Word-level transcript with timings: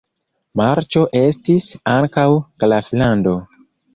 Marĉo 0.59 1.03
estis 1.19 1.67
ankaŭ 1.97 2.25
graflando. 2.65 3.37